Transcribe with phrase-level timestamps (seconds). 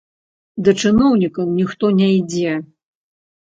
[0.67, 2.57] Да чыноўнікаў ніхто не ідзе.